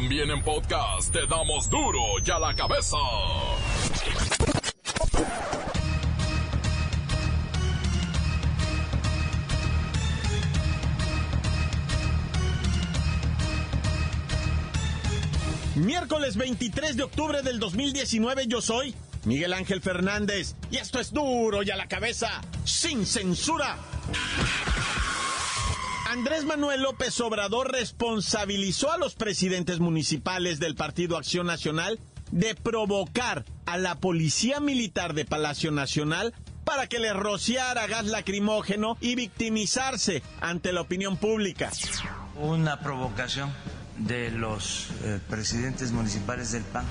[0.00, 2.96] También en podcast te damos duro y a la cabeza.
[15.74, 18.94] Miércoles 23 de octubre del 2019 yo soy
[19.24, 23.76] Miguel Ángel Fernández y esto es duro y a la cabeza, sin censura.
[26.08, 33.44] Andrés Manuel López Obrador responsabilizó a los presidentes municipales del Partido Acción Nacional de provocar
[33.66, 36.32] a la Policía Militar de Palacio Nacional
[36.64, 41.70] para que le rociara gas lacrimógeno y victimizarse ante la opinión pública.
[42.36, 43.52] Una provocación
[43.98, 46.86] de los eh, presidentes municipales del PAN.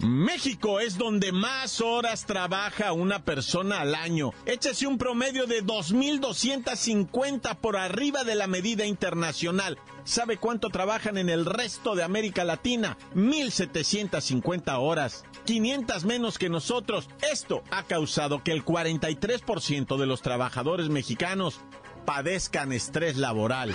[0.00, 4.32] México es donde más horas trabaja una persona al año.
[4.46, 9.78] Échese un promedio de 2.250 por arriba de la medida internacional.
[10.04, 12.96] ¿Sabe cuánto trabajan en el resto de América Latina?
[13.14, 15.24] 1.750 horas.
[15.44, 17.08] 500 menos que nosotros.
[17.30, 21.60] Esto ha causado que el 43% de los trabajadores mexicanos
[22.06, 23.72] padezcan estrés laboral.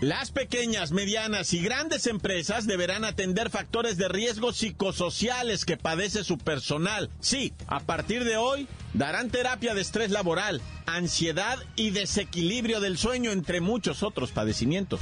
[0.00, 6.36] Las pequeñas, medianas y grandes empresas deberán atender factores de riesgo psicosociales que padece su
[6.36, 7.10] personal.
[7.20, 13.30] Sí, a partir de hoy darán terapia de estrés laboral, ansiedad y desequilibrio del sueño,
[13.30, 15.00] entre muchos otros padecimientos.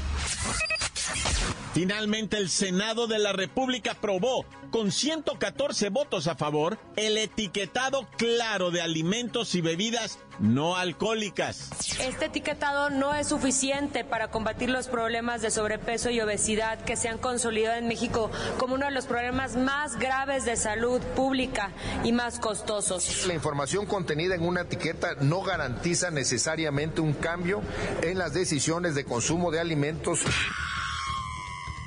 [1.75, 8.71] Finalmente, el Senado de la República aprobó, con 114 votos a favor, el etiquetado claro
[8.71, 11.71] de alimentos y bebidas no alcohólicas.
[11.99, 17.09] Este etiquetado no es suficiente para combatir los problemas de sobrepeso y obesidad que se
[17.09, 21.71] han consolidado en México como uno de los problemas más graves de salud pública
[22.05, 23.27] y más costosos.
[23.27, 27.63] La información contenida en una etiqueta no garantiza necesariamente un cambio
[28.03, 30.21] en las decisiones de consumo de alimentos.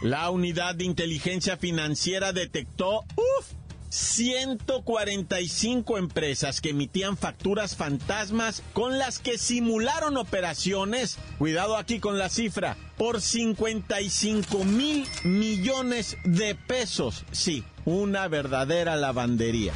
[0.06, 3.48] La unidad de inteligencia financiera detectó, uff,
[3.89, 12.30] 145 empresas que emitían facturas fantasmas con las que simularon operaciones, cuidado aquí con la
[12.30, 17.26] cifra, por 55 mil millones de pesos.
[17.32, 19.73] Sí, una verdadera lavandería.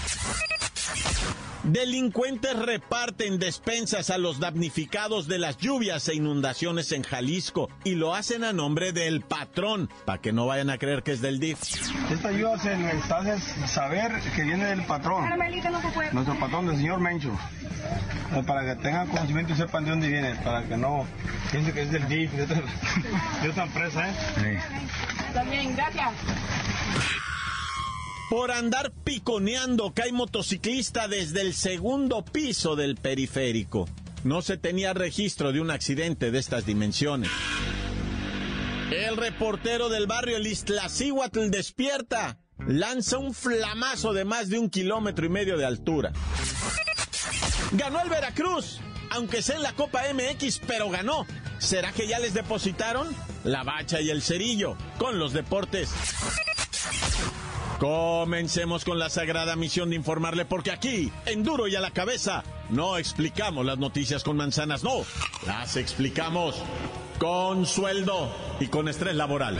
[1.64, 8.16] Delincuentes reparten despensas a los damnificados de las lluvias e inundaciones en Jalisco y lo
[8.16, 11.60] hacen a nombre del patrón, para que no vayan a creer que es del DIF.
[12.12, 15.26] Esta ayuda se les hace saber que viene del patrón,
[16.14, 17.38] nuestro patrón, del señor Mencho,
[18.48, 21.06] para que tengan conocimiento y sepan de dónde viene, para que no
[21.52, 22.62] piensen que es del DIF, de otra,
[23.42, 24.10] de otra empresa.
[24.10, 24.60] ¿eh?
[25.34, 26.14] También, gracias.
[28.30, 33.90] Por andar piconeando cae motociclista desde el segundo piso del periférico.
[34.24, 37.32] No se tenía registro de un accidente de estas dimensiones.
[38.92, 40.46] El reportero del barrio El
[41.50, 42.38] despierta.
[42.68, 46.12] Lanza un flamazo de más de un kilómetro y medio de altura.
[47.72, 48.80] Ganó el Veracruz,
[49.10, 51.26] aunque sea en la Copa MX, pero ganó.
[51.58, 53.08] ¿Será que ya les depositaron?
[53.44, 55.90] La bacha y el cerillo con los deportes.
[57.80, 62.44] Comencemos con la sagrada misión de informarle porque aquí, en duro y a la cabeza,
[62.70, 65.06] no explicamos las noticias con manzanas, no,
[65.48, 66.62] las explicamos
[67.20, 68.30] con sueldo
[68.60, 69.60] y con estrés laboral.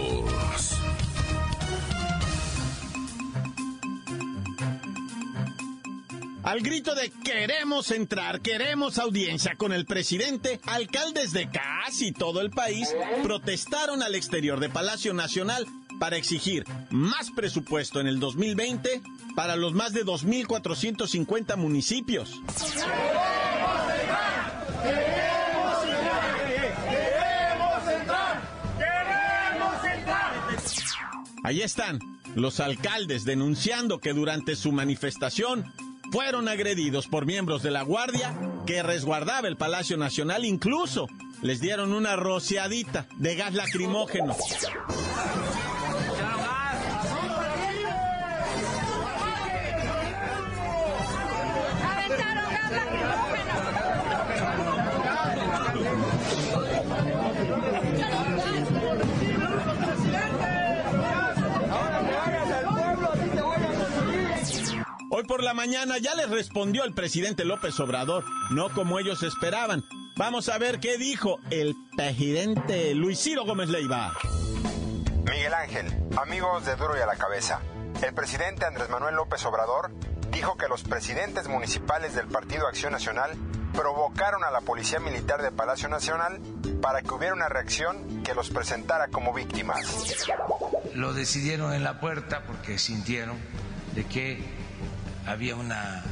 [6.43, 12.49] Al grito de queremos entrar, queremos audiencia con el presidente, alcaldes de casi todo el
[12.49, 15.67] país protestaron al exterior de Palacio Nacional
[15.99, 19.01] para exigir más presupuesto en el 2020
[19.35, 22.41] para los más de 2.450 municipios.
[31.43, 31.99] Ahí están
[32.35, 35.71] los alcaldes denunciando que durante su manifestación
[36.11, 38.35] fueron agredidos por miembros de la Guardia
[38.67, 41.07] que resguardaba el Palacio Nacional, incluso
[41.41, 44.35] les dieron una rociadita de gas lacrimógeno.
[65.21, 69.85] Hoy por la mañana ya les respondió el presidente López Obrador, no como ellos esperaban.
[70.15, 74.13] Vamos a ver qué dijo el presidente Luis Ciro Gómez Leiva.
[75.29, 77.61] Miguel Ángel, amigos de Duro y a la Cabeza.
[78.01, 79.91] El presidente Andrés Manuel López Obrador
[80.31, 83.29] dijo que los presidentes municipales del Partido Acción Nacional
[83.75, 86.39] provocaron a la Policía Militar de Palacio Nacional
[86.81, 90.17] para que hubiera una reacción que los presentara como víctimas.
[90.95, 93.37] Lo decidieron en la puerta porque sintieron
[93.93, 94.60] de que
[95.27, 96.03] había una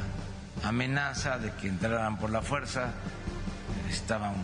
[0.64, 2.92] amenaza de que entraran por la fuerza,
[3.88, 4.34] estaban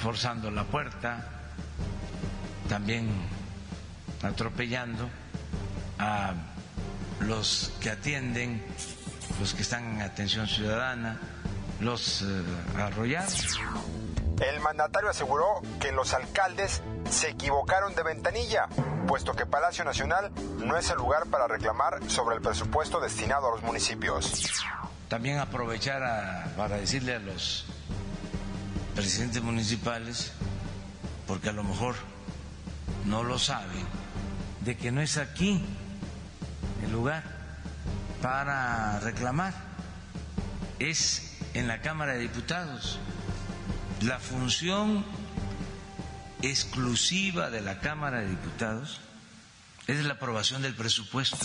[0.00, 1.26] forzando la puerta,
[2.68, 3.08] también
[4.22, 5.08] atropellando
[5.98, 6.34] a
[7.20, 8.64] los que atienden,
[9.38, 11.18] los que están en atención ciudadana,
[11.80, 12.42] los eh,
[12.78, 13.58] arrollados.
[14.40, 18.68] El mandatario aseguró que los alcaldes se equivocaron de ventanilla,
[19.10, 23.50] puesto que Palacio Nacional no es el lugar para reclamar sobre el presupuesto destinado a
[23.50, 24.48] los municipios.
[25.08, 27.64] También aprovechar para decirle a los
[28.94, 30.32] presidentes municipales,
[31.26, 31.96] porque a lo mejor
[33.04, 33.84] no lo saben,
[34.60, 35.60] de que no es aquí
[36.84, 37.24] el lugar
[38.22, 39.54] para reclamar,
[40.78, 43.00] es en la Cámara de Diputados.
[44.02, 45.04] La función
[46.42, 49.00] exclusiva de la Cámara de Diputados
[49.86, 51.38] es la aprobación del presupuesto.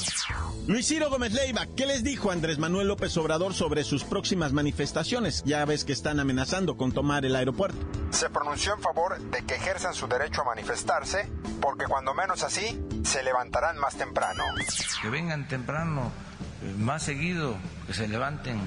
[0.68, 5.42] Luis Ciro Gómez Leiva, ¿qué les dijo Andrés Manuel López Obrador sobre sus próximas manifestaciones?
[5.46, 7.78] Ya ves que están amenazando con tomar el aeropuerto.
[8.12, 11.28] Se pronunció en favor de que ejerzan su derecho a manifestarse,
[11.60, 14.44] porque cuando menos así, se levantarán más temprano.
[15.02, 16.12] Que vengan temprano,
[16.62, 17.58] eh, más seguido,
[17.88, 18.62] que se levanten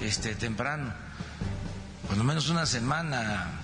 [0.00, 0.92] este, temprano,
[2.06, 3.59] cuando menos una semana,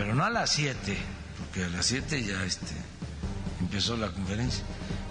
[0.00, 0.96] pero no a las 7,
[1.38, 2.72] porque a las 7 ya este,
[3.60, 4.64] empezó la conferencia.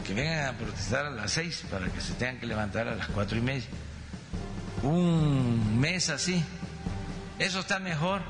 [0.03, 3.07] Que vengan a protestar a las 6 para que se tengan que levantar a las
[3.09, 3.67] cuatro y media.
[4.81, 6.43] Un mes así.
[7.37, 8.23] Eso está mejor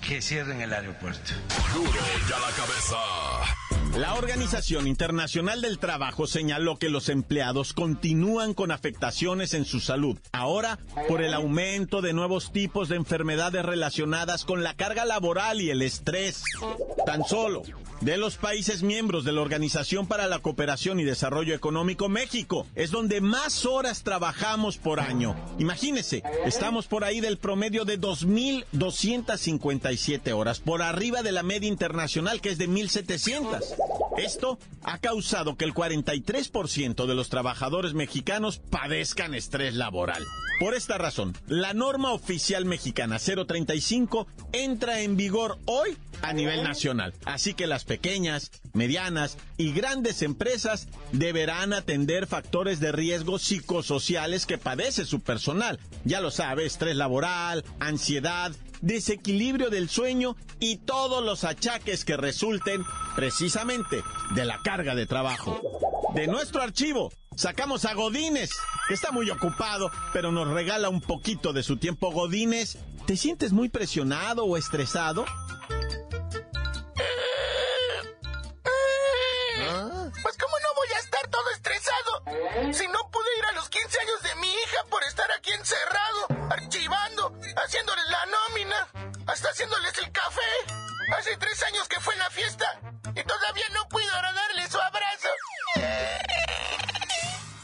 [0.00, 1.30] que cierren el aeropuerto.
[1.74, 3.59] Duro ya la cabeza.
[3.96, 10.16] La Organización Internacional del Trabajo señaló que los empleados continúan con afectaciones en su salud,
[10.32, 10.78] ahora
[11.08, 15.82] por el aumento de nuevos tipos de enfermedades relacionadas con la carga laboral y el
[15.82, 16.44] estrés.
[17.04, 17.62] Tan solo
[18.00, 22.90] de los países miembros de la Organización para la Cooperación y Desarrollo Económico, México es
[22.90, 25.36] donde más horas trabajamos por año.
[25.58, 32.40] Imagínese, estamos por ahí del promedio de 2.257 horas, por arriba de la media internacional
[32.40, 33.60] que es de 1.700.
[34.20, 40.24] Esto ha causado que el 43% de los trabajadores mexicanos padezcan estrés laboral.
[40.60, 47.14] Por esta razón, la norma oficial mexicana 035 entra en vigor hoy a nivel nacional.
[47.24, 54.58] Así que las pequeñas, medianas y grandes empresas deberán atender factores de riesgo psicosociales que
[54.58, 55.80] padece su personal.
[56.04, 62.84] Ya lo sabe, estrés laboral, ansiedad, desequilibrio del sueño y todos los achaques que resulten
[63.16, 64.02] precisamente
[64.34, 65.60] de la carga de trabajo.
[66.14, 68.50] De nuestro archivo sacamos a Godínez,
[68.88, 72.10] que está muy ocupado, pero nos regala un poquito de su tiempo.
[72.10, 75.24] Godínez, ¿te sientes muy presionado o estresado?
[89.40, 91.16] Hasta haciéndoles el café.
[91.16, 92.66] Hace tres años que fue la fiesta
[93.08, 95.28] y todavía no puedo darle su abrazo.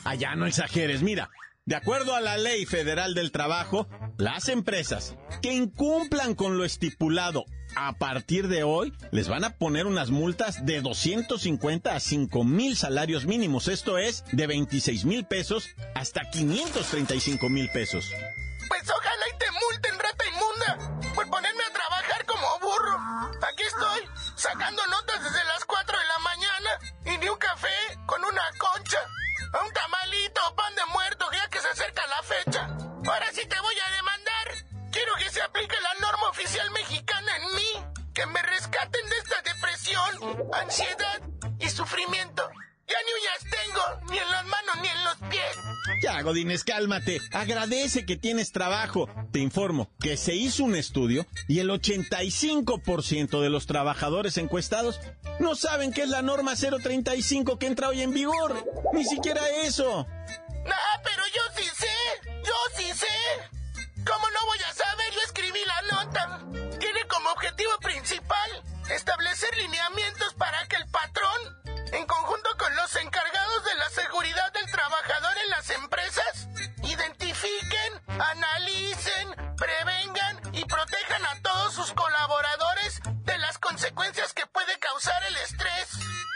[0.04, 1.28] Allá no exageres, mira.
[1.66, 7.44] De acuerdo a la ley federal del trabajo, las empresas que incumplan con lo estipulado
[7.74, 12.74] a partir de hoy les van a poner unas multas de 250 a 5 mil
[12.76, 13.68] salarios mínimos.
[13.68, 18.10] Esto es de 26 mil pesos hasta 535 mil pesos.
[18.68, 18.88] Pues
[24.46, 26.70] sacando notas desde las 4 de la mañana
[27.04, 28.98] y ni un café con una concha.
[29.60, 32.66] Un tamalito, pan de muerto, ya que se acerca la fecha.
[33.10, 34.46] Ahora sí te voy a demandar.
[34.92, 38.02] Quiero que se aplique la norma oficial mexicana en mí.
[38.14, 41.20] Que me rescaten de esta depresión, ansiedad
[41.58, 42.48] y sufrimiento.
[46.02, 47.20] Ya, Godínez, cálmate.
[47.32, 49.08] Agradece que tienes trabajo.
[49.32, 55.00] Te informo que se hizo un estudio y el 85% de los trabajadores encuestados
[55.40, 58.64] no saben qué es la norma 035 que entra hoy en vigor.
[58.92, 60.06] Ni siquiera eso.
[60.64, 62.32] Nah, pero yo sí sé.
[62.44, 63.86] Yo sí sé.
[64.04, 65.12] ¿Cómo no voy a saber?
[65.12, 66.78] Yo escribí la nota.
[66.78, 71.40] Tiene como objetivo principal establecer lineamientos para que el patrón,
[71.92, 74.55] en conjunto con los encargados de la seguridad
[75.70, 76.48] empresas
[76.82, 85.22] identifiquen, analicen, prevengan y protejan a todos sus colaboradores de las consecuencias que puede causar
[85.24, 85.88] el estrés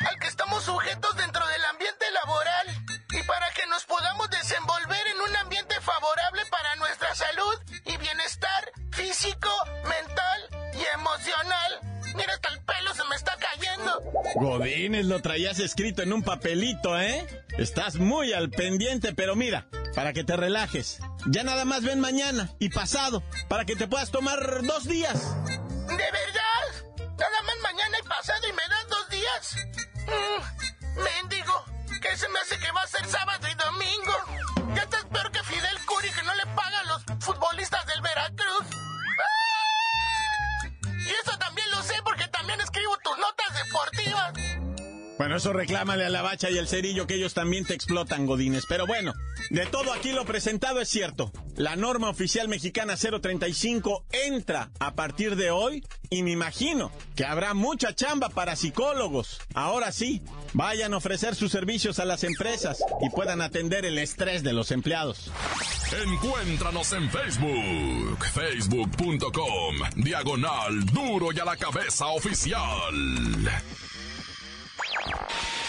[0.09, 2.67] al que estamos sujetos dentro del ambiente laboral
[3.13, 7.55] y para que nos podamos desenvolver en un ambiente favorable para nuestra salud
[7.87, 9.51] y bienestar físico,
[9.85, 11.81] mental y emocional.
[12.15, 14.01] Mira, hasta el pelo se me está cayendo.
[14.35, 17.40] Godines, lo traías escrito en un papelito, ¿eh?
[17.61, 20.99] Estás muy al pendiente, pero mira, para que te relajes.
[21.27, 25.37] Ya nada más ven mañana y pasado, para que te puedas tomar dos días.
[45.21, 48.65] Bueno, eso reclámale a la bacha y el cerillo que ellos también te explotan, Godines.
[48.65, 49.13] Pero bueno,
[49.51, 51.31] de todo aquí lo presentado es cierto.
[51.57, 57.53] La norma oficial mexicana 035 entra a partir de hoy y me imagino que habrá
[57.53, 59.41] mucha chamba para psicólogos.
[59.53, 60.23] Ahora sí,
[60.55, 64.71] vayan a ofrecer sus servicios a las empresas y puedan atender el estrés de los
[64.71, 65.31] empleados.
[66.03, 72.57] Encuéntranos en Facebook, facebook.com, diagonal duro y a la cabeza oficial.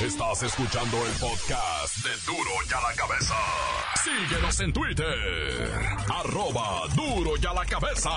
[0.05, 3.36] Estás escuchando el podcast de Duro y a la cabeza.
[4.03, 5.79] Síguenos en Twitter,
[6.10, 8.10] arroba duro y a la cabeza.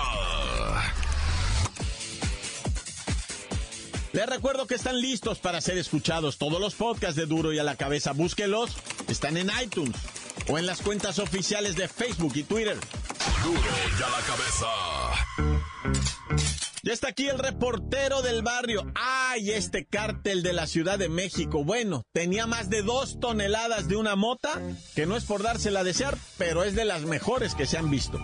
[4.13, 7.63] Les recuerdo que están listos para ser escuchados todos los podcasts de Duro y a
[7.63, 8.13] la cabeza.
[8.13, 8.71] Búsquelos,
[9.07, 9.95] están en iTunes
[10.47, 12.77] o en las cuentas oficiales de Facebook y Twitter.
[13.43, 14.94] Duro y a la cabeza.
[16.85, 18.85] Ya está aquí el reportero del barrio.
[18.93, 21.63] ¡Ay, este cártel de la Ciudad de México!
[21.63, 24.61] Bueno, tenía más de dos toneladas de una mota,
[24.93, 27.89] que no es por dársela a desear, pero es de las mejores que se han
[27.89, 28.19] visto.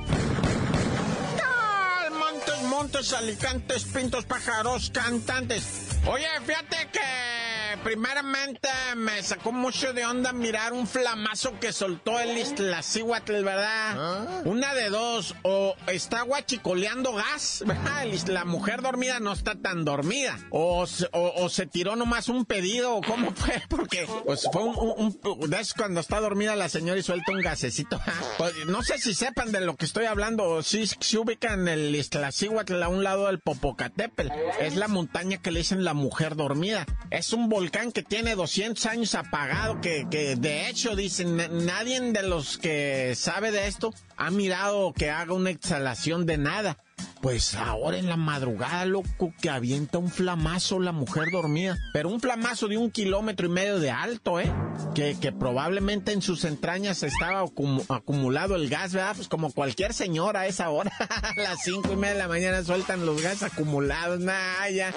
[2.12, 5.88] Montes, montes, alicantes, pintos, pájaros, cantantes.
[6.06, 7.40] Oye, fíjate que
[7.78, 14.42] primeramente me sacó mucho de onda mirar un flamazo que soltó el Iztaccíhuatl, ¿verdad?
[14.46, 18.06] Una de dos, o está guachicoleando gas, ¿verdad?
[18.28, 22.46] La mujer dormida no está tan dormida, o, se- o- o se tiró nomás un
[22.46, 26.70] pedido, o cómo fue, porque pues fue un, un, un- ¿ves cuando está dormida la
[26.70, 28.00] señora y suelta un gasecito?
[28.38, 31.96] Pues, no sé si sepan de lo que estoy hablando, o si se ubican el
[31.96, 36.86] Iztaccíhuatl a un lado del Popocatépetl, es la montaña que le dicen la mujer dormida,
[37.12, 40.06] es un volcán que tiene 200 años apagado, que,
[40.38, 45.34] de hecho dicen, na- nadie de los que sabe de esto ha mirado que haga
[45.34, 46.77] una exhalación de nada.
[47.22, 51.77] Pues ahora en la madrugada, loco, que avienta un flamazo la mujer dormida.
[51.94, 54.51] Pero un flamazo de un kilómetro y medio de alto, ¿eh?
[54.96, 59.15] Que, probablemente en sus entrañas estaba acumu- acumulado el gas, ¿verdad?
[59.15, 62.63] Pues como cualquier señora a esa hora, a las cinco y media de la mañana
[62.63, 64.94] sueltan los gases acumulados, nah, ya.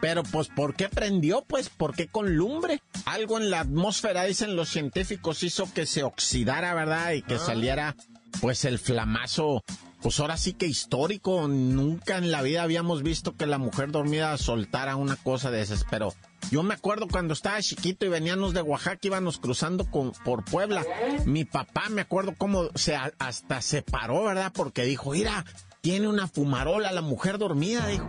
[0.00, 1.44] Pero pues, ¿por qué prendió?
[1.46, 2.80] Pues, ¿por qué con lumbre?
[3.04, 7.12] Algo en la atmósfera, dicen los científicos, hizo que se oxidara, ¿verdad?
[7.12, 7.96] Y que saliera,
[8.40, 9.64] pues, el flamazo.
[10.00, 11.48] Pues ahora sí que histórico.
[11.48, 15.84] Nunca en la vida habíamos visto que la mujer dormida soltara una cosa de esas.
[15.90, 16.14] Pero
[16.52, 20.84] yo me acuerdo cuando estaba chiquito y veníamos de Oaxaca, íbamos cruzando con, por Puebla.
[21.26, 24.52] Mi papá, me acuerdo cómo se, hasta se paró, ¿verdad?
[24.54, 25.44] Porque dijo, mira,
[25.80, 28.06] tiene una fumarola la mujer dormida, dijo.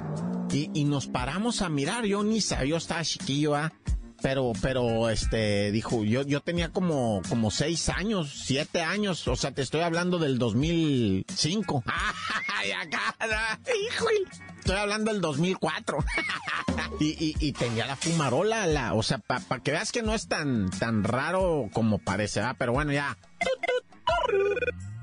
[0.52, 3.72] Y, y nos paramos a mirar, yo ni sabía, yo estaba chiquillo, ¿ah?
[4.22, 9.52] Pero, pero, este, dijo, yo, yo tenía como, como seis años, siete años, o sea,
[9.52, 11.84] te estoy hablando del 2005.
[12.56, 13.16] ¡Ay, acá!
[14.58, 16.04] Estoy hablando del 2004.
[17.00, 20.28] y, y, y tenía la fumarola, la, o sea, para que veas que no es
[20.28, 22.56] tan, tan raro como parece, ¿ah?
[22.58, 23.18] Pero bueno, ya.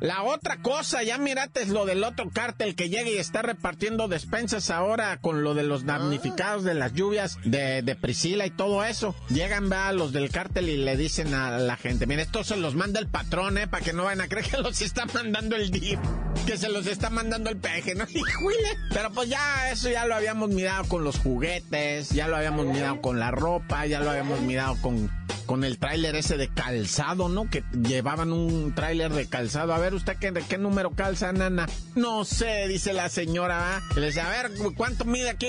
[0.01, 4.09] La otra cosa, ya mirate es lo del otro cártel que llega y está repartiendo
[4.09, 8.85] despensas ahora con lo de los damnificados de las lluvias de, de Priscila y todo
[8.85, 9.15] eso.
[9.31, 12.75] Llegan, va, los del cártel y le dicen a la gente, mira, esto se los
[12.75, 15.71] manda el patrón, eh, para que no vayan a creer que los está mandando el
[15.71, 15.99] DIF,
[16.47, 18.05] que se los está mandando el peje, ¿no?
[18.93, 23.01] Pero pues ya, eso ya lo habíamos mirado con los juguetes, ya lo habíamos mirado
[23.01, 25.11] con la ropa, ya lo habíamos mirado con,
[25.47, 27.49] con el tráiler ese de calzado, ¿no?
[27.49, 29.73] Que llevaban un tráiler de calzado.
[29.75, 31.67] A ver, ¿usted qué, de qué número calza, nana?
[31.95, 33.83] No sé, dice la señora.
[33.95, 35.49] Le dice, a ver, ¿cuánto mide aquí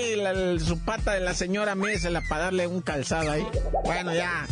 [0.64, 1.74] su pata de la señora?
[1.74, 3.46] Mídesela para darle un calzado ahí.
[3.84, 4.46] Bueno, ya.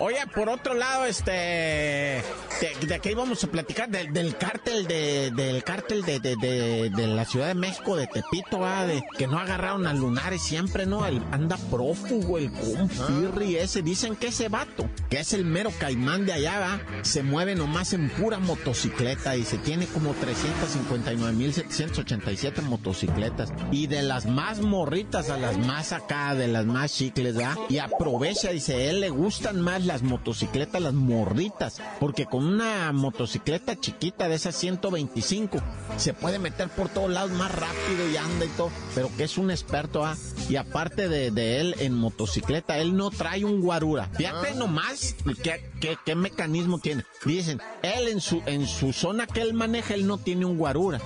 [0.00, 2.22] Oye, por otro lado, este,
[2.60, 6.90] de, de qué íbamos a platicar del, del cártel de, del cártel de, de, de,
[6.90, 8.84] de la Ciudad de México, de Tepito, ¿va?
[8.86, 11.06] de que no agarraron a Lunares siempre, ¿no?
[11.06, 16.26] El, anda prófugo, el confirri ese, dicen que ese vato, que es el mero caimán
[16.26, 16.80] de allá, ¿va?
[17.02, 24.26] se mueve nomás en pura motocicleta y se tiene como 359.787 motocicletas y de las
[24.26, 27.56] más morritas a las más acá, de las más chicles, ¿va?
[27.68, 33.78] Y aprovecha, dice, él le gustan más las motocicletas, las morritas, porque con una motocicleta
[33.78, 35.58] chiquita de esas 125.
[35.96, 39.38] Se puede meter por todos lados más rápido y anda y todo, pero que es
[39.38, 40.16] un experto, ¿ah?
[40.48, 44.08] Y aparte de, él en motocicleta, él no trae un guarura.
[44.16, 44.56] Fíjate ah.
[44.56, 47.04] nomás qué, qué, qué mecanismo tiene.
[47.24, 51.00] Dicen, él en su, en su zona que él maneja, él no tiene un guarura.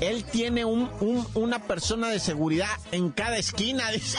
[0.00, 0.88] Él tiene un,
[1.34, 4.18] una persona de seguridad en cada esquina, dice.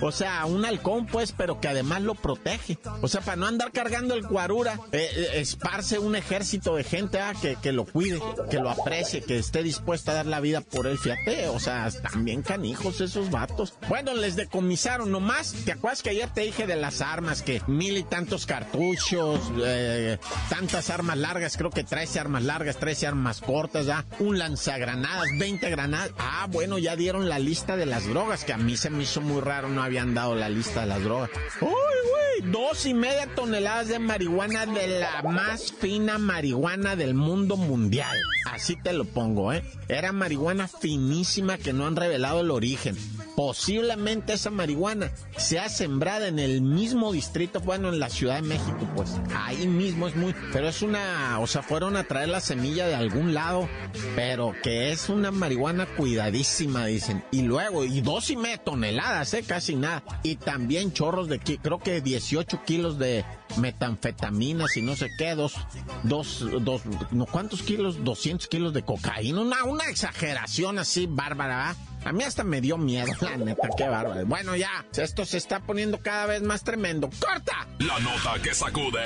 [0.00, 2.78] o sea, un halcón, pues, pero que además lo protege.
[3.02, 7.20] O sea, para no andar cargando el guarura, eh, eh, esparce un ejército de gente
[7.20, 8.20] ah, que, que, lo cuide,
[8.50, 10.98] que lo aprecie, que esté dispuesta a dar la vida por él.
[10.98, 13.74] Fíjate, o sea, también canijos esos vatos.
[13.88, 15.54] Bueno, les decomisaron nomás.
[15.64, 17.42] ¿Te acuerdas que ayer te dije de las armas?
[17.42, 20.18] Que mil y tantos cartuchos, eh,
[20.48, 24.04] tantas armas largas, creo que 13 armas largas, 13 armas cortas, ¿ya?
[24.18, 25.05] un lanzagranadas,
[25.38, 26.10] 20 granadas.
[26.18, 29.20] Ah, bueno, ya dieron la lista de las drogas, que a mí se me hizo
[29.20, 31.30] muy raro, no habían dado la lista de las drogas.
[31.60, 32.25] ¡Uy, güey!
[32.44, 38.16] Dos y media toneladas de marihuana de la más fina marihuana del mundo mundial.
[38.50, 39.64] Así te lo pongo, ¿eh?
[39.88, 42.96] Era marihuana finísima que no han revelado el origen
[43.36, 48.78] posiblemente esa marihuana sea sembrada en el mismo distrito, bueno, en la Ciudad de México,
[48.96, 52.86] pues ahí mismo es muy, pero es una, o sea, fueron a traer la semilla
[52.86, 53.68] de algún lado,
[54.16, 57.22] pero que es una marihuana cuidadísima, dicen.
[57.30, 60.02] Y luego, y dos y media toneladas, eh, casi nada.
[60.22, 63.24] Y también chorros de, creo que 18 kilos de
[63.56, 65.54] metanfetaminas y no sé qué, dos,
[66.02, 68.02] dos, dos, no, ¿cuántos kilos?
[68.02, 71.76] 200 kilos de cocaína, una, una exageración así bárbara.
[72.04, 74.26] A mí hasta me dio miedo, la neta, qué bárbaro.
[74.26, 77.10] Bueno, ya, esto se está poniendo cada vez más tremendo.
[77.20, 77.68] ¡Corta!
[77.78, 79.04] La nota que sacude.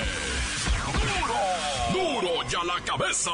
[1.92, 2.20] ¡Duro!
[2.22, 3.30] ¡Duro ya la cabeza!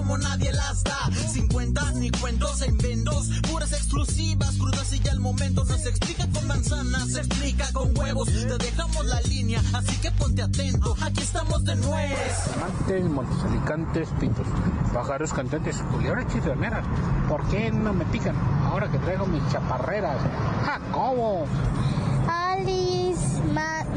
[0.01, 1.09] Como nadie las da.
[1.31, 5.89] Sin cuentas ni cuentos en vendos, puras exclusivas, crudas y ya el momento no se
[5.89, 8.27] explica con manzanas, se explica con huevos.
[8.27, 12.17] Te dejamos la línea, así que ponte atento, aquí estamos de nuez.
[12.57, 14.47] Amantes, montesalicantes, pitos,
[14.91, 16.83] pájaros cantantes, culebras chifloneras.
[17.29, 18.35] ¿Por qué no me pican?
[18.65, 20.17] Ahora que traigo mis chaparreras.
[20.65, 21.45] ¡Ja, cómo!
[22.27, 23.41] Alice,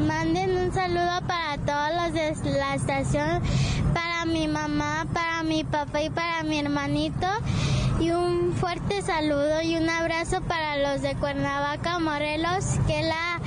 [0.06, 3.42] manden un saludo para todos los de la estación
[3.94, 7.26] para mi mamá, para mi papá y para mi hermanito.
[8.00, 13.40] Y un fuerte saludo y un abrazo para los de Cuernavaca, Morelos, que es la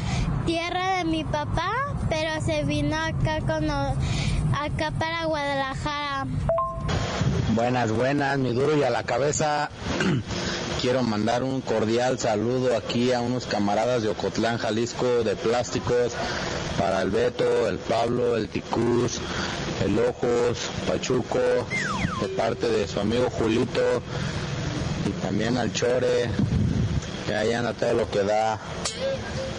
[0.45, 1.71] tierra de mi papá,
[2.09, 6.27] pero se vino acá, con, acá para Guadalajara.
[7.55, 9.69] Buenas, buenas, mi duro y a la cabeza.
[10.87, 16.13] Quiero mandar un cordial saludo aquí a unos camaradas de Ocotlán, Jalisco, de plásticos,
[16.79, 19.19] para el Beto, el Pablo, el Ticuz,
[19.83, 21.41] el Ojos, Pachuco,
[22.21, 24.01] de parte de su amigo Julito,
[25.05, 26.29] y también al Chore,
[27.27, 28.57] que hayan a todo lo que da.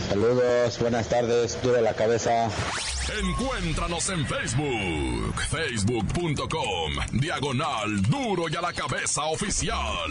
[0.08, 2.48] Saludos, buenas tardes, duro la cabeza.
[3.10, 10.10] Encuéntranos en Facebook, facebook.com, diagonal duro y a la cabeza oficial.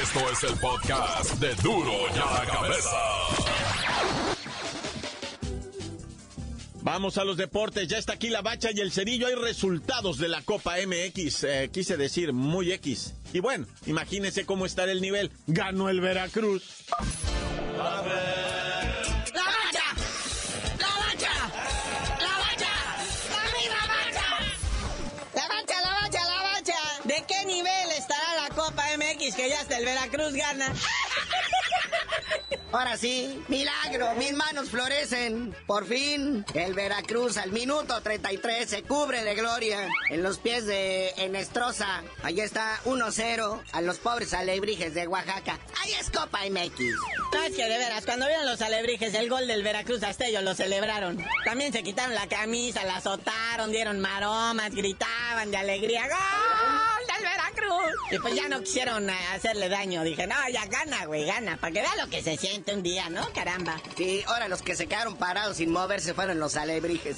[0.00, 2.96] Esto es el podcast de duro y a la cabeza.
[6.82, 9.26] Vamos a los deportes, ya está aquí la bacha y el cerillo.
[9.26, 13.14] Hay resultados de la Copa MX, eh, quise decir muy X.
[13.32, 15.32] Y bueno, imagínense cómo está el nivel.
[15.48, 16.84] Ganó el Veracruz.
[17.74, 18.45] que
[29.76, 30.72] el Veracruz gana.
[32.72, 35.56] Ahora sí, milagro, mis manos florecen.
[35.66, 41.10] Por fin, el Veracruz al minuto 33 se cubre de gloria en los pies de
[41.16, 42.02] Enestrosa.
[42.22, 45.58] Ahí está 1-0 a los pobres alebrijes de Oaxaca.
[45.82, 46.80] Ahí es Copa MX.
[47.32, 50.42] No, es que de veras, cuando vieron los alebrijes el gol del Veracruz hasta ellos
[50.42, 51.24] lo celebraron.
[51.44, 56.02] También se quitaron la camisa, la azotaron, dieron maromas, gritaban de alegría.
[56.08, 56.95] ¡Gol!
[58.10, 60.04] Y pues ya no quisieron eh, hacerle daño.
[60.04, 61.56] Dije, no, ya gana, güey, gana.
[61.56, 63.28] Para que vea lo que se siente un día, ¿no?
[63.32, 63.80] Caramba.
[63.96, 67.16] Sí, ahora los que se quedaron parados sin moverse fueron los alebrijes.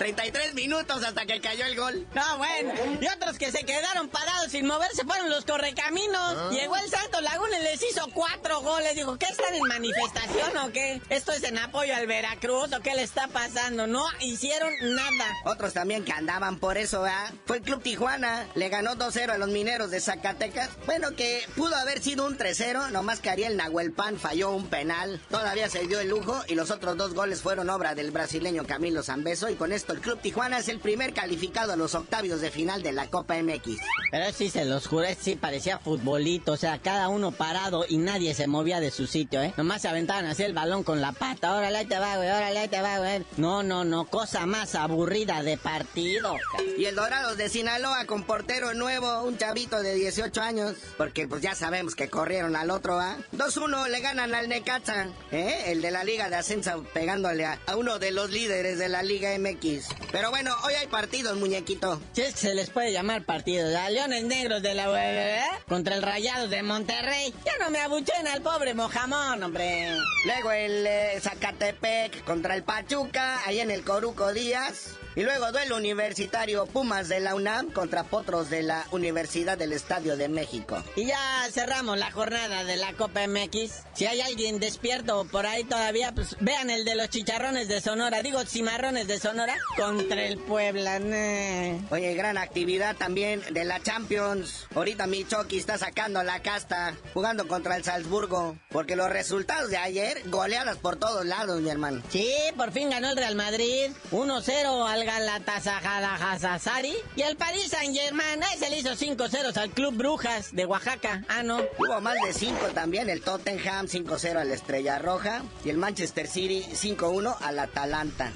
[0.00, 2.06] 33 minutos hasta que cayó el gol.
[2.14, 2.72] No, bueno.
[3.02, 6.36] Y otros que se quedaron parados sin moverse fueron los correcaminos.
[6.38, 6.48] Ah.
[6.50, 8.94] Llegó el Santos Laguna y les hizo cuatro goles.
[8.94, 11.02] Dijo, ¿qué están en manifestación o qué?
[11.10, 13.86] ¿Esto es en apoyo al Veracruz o qué le está pasando?
[13.86, 15.26] No hicieron nada.
[15.44, 17.34] Otros también que andaban por eso, ¿verdad?
[17.44, 20.70] Fue el Club Tijuana, le ganó 2-0 a los mineros de Zacatecas.
[20.86, 25.20] Bueno, que pudo haber sido un 3-0, nomás que Ariel Nahuelpan falló un penal.
[25.28, 29.02] Todavía se dio el lujo y los otros dos goles fueron obra del brasileño Camilo
[29.02, 29.50] Zambeso.
[29.50, 32.82] Y con esto el Club Tijuana es el primer calificado a los octavios de final
[32.82, 33.78] de la Copa MX.
[34.10, 38.34] Pero sí se los juré, sí parecía futbolito, o sea, cada uno parado y nadie
[38.34, 39.54] se movía de su sitio, ¿eh?
[39.56, 42.58] Nomás se aventaban así el balón con la pata, órale, ahí te va, güey, órale,
[42.58, 43.24] ahí te va, güey.
[43.36, 46.36] No, no, no, cosa más aburrida de partido.
[46.76, 51.42] Y el Dorados de Sinaloa con portero nuevo, un chavito de 18 años, porque pues
[51.42, 53.16] ya sabemos que corrieron al otro, ¿ah?
[53.36, 55.64] 2-1 le ganan al Necaxa, ¿eh?
[55.66, 59.02] El de la Liga de Ascenso pegándole a, a uno de los líderes de la
[59.02, 59.79] Liga MX.
[60.12, 62.00] Pero bueno, hoy hay partidos, muñequito.
[62.12, 63.88] Si es que se les puede llamar partido, ¿ya?
[63.90, 67.34] Leones Negros de la UEB contra el Rayados de Monterrey.
[67.44, 69.88] Ya no me abuchen al pobre Mojamón, hombre.
[70.24, 74.99] Luego el eh, Zacatepec contra el Pachuca, ahí en el Coruco Díaz.
[75.16, 80.16] Y luego duelo universitario Pumas de la UNAM contra Potros de la Universidad del Estadio
[80.16, 80.82] de México.
[80.94, 81.18] Y ya
[81.50, 83.82] cerramos la jornada de la Copa MX.
[83.92, 88.22] Si hay alguien despierto por ahí todavía, pues vean el de los chicharrones de Sonora,
[88.22, 91.00] digo cimarrones de Sonora, contra el Puebla.
[91.00, 91.78] nah.
[91.90, 94.66] Oye, gran actividad también de la Champions.
[94.74, 98.56] Ahorita mi Chucky está sacando la casta, jugando contra el Salzburgo.
[98.70, 102.00] Porque los resultados de ayer, goleadas por todos lados, mi hermano.
[102.10, 103.90] Sí, por fin ganó el Real Madrid.
[104.12, 108.42] 1-0 al Galatasaray y el Paris Saint Germain.
[108.42, 111.24] Ahí se le hizo 5-0 al Club Brujas de Oaxaca.
[111.28, 111.58] Ah, no.
[111.78, 113.08] Hubo más de 5 también.
[113.10, 115.42] El Tottenham 5-0 a la Estrella Roja.
[115.64, 118.32] Y el Manchester City 5-1 al Atalanta.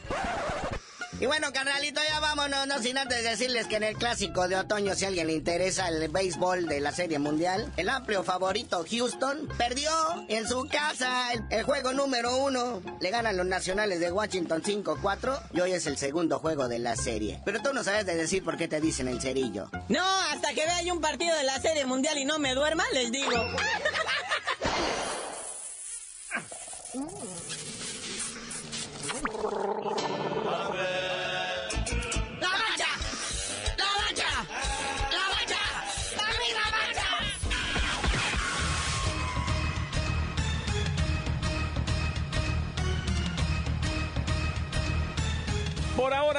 [1.20, 4.94] Y bueno, carnalito, ya vámonos, no sin antes decirles que en el clásico de otoño,
[4.94, 9.48] si a alguien le interesa el béisbol de la Serie Mundial, el amplio favorito Houston
[9.57, 9.90] perdió
[10.29, 12.83] en su casa el, el juego número uno.
[13.00, 16.96] Le ganan los nacionales de Washington 5-4 y hoy es el segundo juego de la
[16.96, 17.40] serie.
[17.44, 19.70] Pero tú no sabes de decir por qué te dicen el cerillo.
[19.88, 22.85] No, hasta que vea yo un partido de la Serie Mundial y no me duerma,
[22.92, 23.31] les digo.